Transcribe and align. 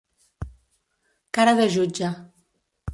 Cara 1.39 1.55
de 1.63 1.71
jutge. 1.77 2.13